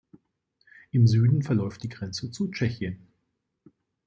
Im 0.89 1.05
Süden 1.05 1.43
verläuft 1.43 1.83
die 1.83 1.87
Grenze 1.87 2.31
zu 2.31 2.47
Tschechien. 2.47 3.07